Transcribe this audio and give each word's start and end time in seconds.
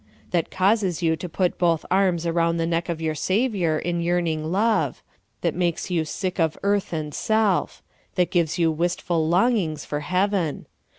'that 0.31 0.49
causes 0.49 0.97
3'ou 1.01 1.15
to 1.19 1.29
put 1.29 1.59
both 1.59 1.85
arms 1.91 2.25
around 2.25 2.57
the 2.57 2.65
neck 2.65 2.89
of 2.89 2.99
your 3.03 3.13
Savior 3.13 3.77
in 3.77 4.01
j^earning 4.01 4.45
love; 4.49 5.03
that 5.41 5.53
makes 5.53 5.91
you 5.91 6.05
sick 6.05 6.39
of 6.39 6.57
earth 6.63 6.91
and 6.91 7.13
self; 7.13 7.83
that 8.15 8.31
gives 8.31 8.55
3'ou 8.55 8.75
wdstful 8.75 9.29
longings 9.29 9.85
for 9.85 9.99
heaven. 9.99 10.65